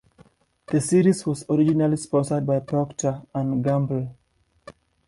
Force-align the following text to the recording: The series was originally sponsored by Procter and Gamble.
The 0.65 0.81
series 0.81 1.27
was 1.27 1.45
originally 1.47 1.95
sponsored 1.95 2.47
by 2.47 2.57
Procter 2.61 3.21
and 3.35 3.63
Gamble. 3.63 4.15